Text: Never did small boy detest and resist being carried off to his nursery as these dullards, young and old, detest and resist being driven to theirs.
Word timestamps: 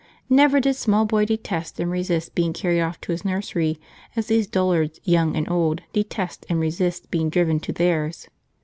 Never 0.31 0.59
did 0.59 0.73
small 0.75 1.05
boy 1.05 1.25
detest 1.25 1.79
and 1.79 1.91
resist 1.91 2.33
being 2.33 2.53
carried 2.53 2.81
off 2.81 2.99
to 3.01 3.11
his 3.11 3.23
nursery 3.23 3.79
as 4.15 4.25
these 4.25 4.47
dullards, 4.47 4.99
young 5.03 5.35
and 5.35 5.47
old, 5.47 5.81
detest 5.93 6.43
and 6.49 6.59
resist 6.59 7.11
being 7.11 7.29
driven 7.29 7.59
to 7.59 7.71
theirs. 7.71 8.27